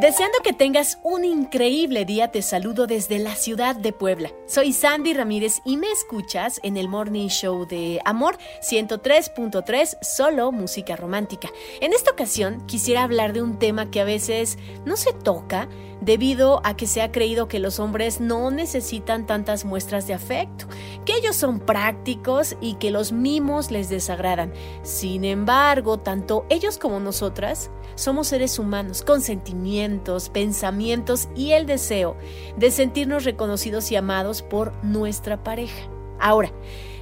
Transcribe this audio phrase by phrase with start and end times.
[0.00, 4.30] Deseando que tengas un increíble día, te saludo desde la ciudad de Puebla.
[4.46, 10.96] Soy Sandy Ramírez y me escuchas en el Morning Show de Amor 103.3, solo música
[10.96, 11.50] romántica.
[11.82, 15.68] En esta ocasión quisiera hablar de un tema que a veces no se toca
[16.00, 20.66] debido a que se ha creído que los hombres no necesitan tantas muestras de afecto,
[21.10, 24.52] que ellos son prácticos y que los mimos les desagradan.
[24.84, 32.16] Sin embargo, tanto ellos como nosotras somos seres humanos con sentimientos, pensamientos y el deseo
[32.56, 35.88] de sentirnos reconocidos y amados por nuestra pareja.
[36.20, 36.52] Ahora,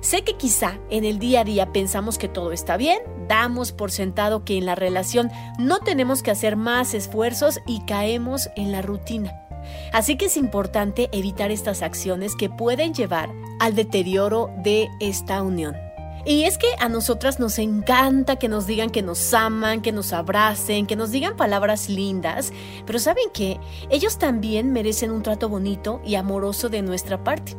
[0.01, 3.91] sé que quizá en el día a día pensamos que todo está bien, damos por
[3.91, 8.81] sentado que en la relación no tenemos que hacer más esfuerzos y caemos en la
[8.81, 9.48] rutina.
[9.93, 13.31] Así que es importante evitar estas acciones que pueden llevar
[13.61, 15.77] al deterioro de esta unión.
[16.25, 20.13] Y es que a nosotras nos encanta que nos digan que nos aman, que nos
[20.13, 22.53] abracen, que nos digan palabras lindas,
[22.85, 23.59] pero ¿saben qué?
[23.89, 27.57] Ellos también merecen un trato bonito y amoroso de nuestra parte.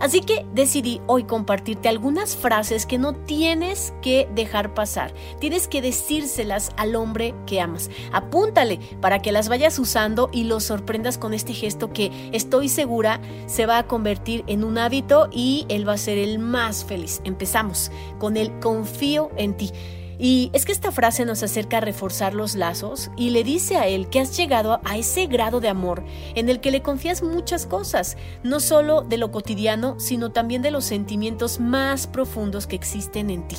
[0.00, 5.14] Así que decidí hoy compartirte algunas frases que no tienes que dejar pasar.
[5.38, 7.90] Tienes que decírselas al hombre que amas.
[8.12, 13.20] Apúntale para que las vayas usando y los sorprendas con este gesto que estoy segura
[13.46, 17.20] se va a convertir en un hábito y él va a ser el más feliz.
[17.24, 19.72] Empezamos con el confío en ti.
[20.18, 23.86] Y es que esta frase nos acerca a reforzar los lazos y le dice a
[23.86, 27.66] él que has llegado a ese grado de amor en el que le confías muchas
[27.66, 33.30] cosas, no solo de lo cotidiano, sino también de los sentimientos más profundos que existen
[33.30, 33.56] en ti.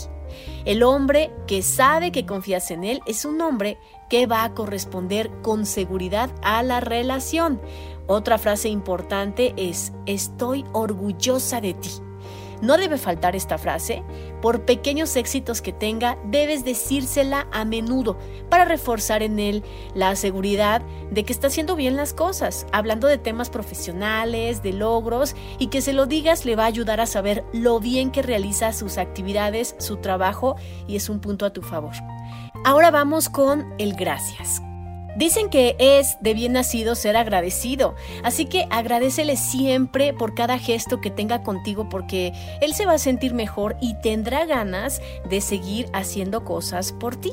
[0.65, 3.77] El hombre que sabe que confías en él es un hombre
[4.09, 7.61] que va a corresponder con seguridad a la relación.
[8.07, 11.89] Otra frase importante es, estoy orgullosa de ti.
[12.63, 14.03] No debe faltar esta frase.
[14.41, 18.17] Por pequeños éxitos que tenga, debes decírsela a menudo
[18.49, 19.63] para reforzar en él
[19.95, 20.81] la seguridad
[21.11, 25.81] de que está haciendo bien las cosas, hablando de temas profesionales, de logros, y que
[25.81, 29.75] se lo digas le va a ayudar a saber lo bien que realiza sus actividades,
[29.79, 30.55] su trabajo,
[30.87, 31.93] y es un punto a tu favor.
[32.63, 34.61] Ahora vamos con el gracias.
[35.15, 41.01] Dicen que es de bien nacido ser agradecido, así que agradecele siempre por cada gesto
[41.01, 45.87] que tenga contigo porque él se va a sentir mejor y tendrá ganas de seguir
[45.93, 47.31] haciendo cosas por ti.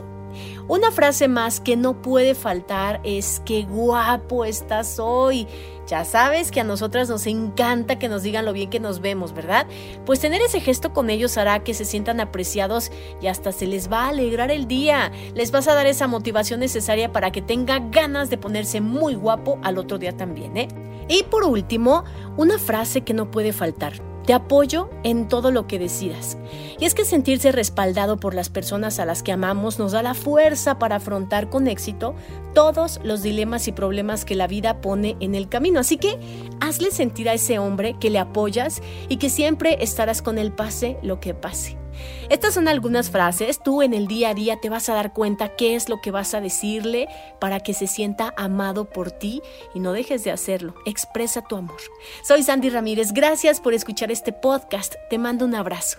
[0.68, 5.46] Una frase más que no puede faltar es qué guapo estás hoy.
[5.86, 9.32] Ya sabes que a nosotras nos encanta que nos digan lo bien que nos vemos,
[9.32, 9.66] ¿verdad?
[10.06, 13.90] Pues tener ese gesto con ellos hará que se sientan apreciados y hasta se les
[13.90, 15.10] va a alegrar el día.
[15.34, 19.58] Les vas a dar esa motivación necesaria para que tenga ganas de ponerse muy guapo
[19.62, 20.68] al otro día también, ¿eh?
[21.08, 22.04] Y por último,
[22.36, 24.09] una frase que no puede faltar.
[24.26, 26.36] Te apoyo en todo lo que decidas.
[26.78, 30.14] Y es que sentirse respaldado por las personas a las que amamos nos da la
[30.14, 32.14] fuerza para afrontar con éxito
[32.54, 35.80] todos los dilemas y problemas que la vida pone en el camino.
[35.80, 36.18] Así que
[36.60, 40.98] hazle sentir a ese hombre que le apoyas y que siempre estarás con él pase
[41.02, 41.79] lo que pase.
[42.28, 45.56] Estas son algunas frases, tú en el día a día te vas a dar cuenta
[45.56, 47.08] qué es lo que vas a decirle
[47.40, 49.42] para que se sienta amado por ti
[49.74, 51.80] y no dejes de hacerlo, expresa tu amor.
[52.22, 55.98] Soy Sandy Ramírez, gracias por escuchar este podcast, te mando un abrazo.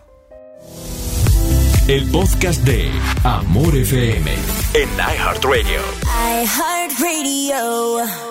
[1.88, 2.90] El podcast de
[3.24, 4.32] Amor FM
[4.76, 5.82] en iHeartRadio.
[6.44, 8.31] iHeartRadio.